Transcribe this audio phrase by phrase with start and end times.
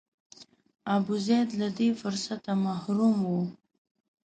[0.95, 3.33] ابوزید له دې فرصته محروم و.